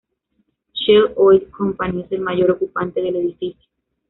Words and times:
Shell 0.73 1.13
Oil 1.15 1.41
Company 1.55 2.01
es 2.01 2.11
el 2.11 2.21
mayor 2.21 2.49
ocupante 2.49 3.03
del 3.03 3.17
edificio. 3.17 3.69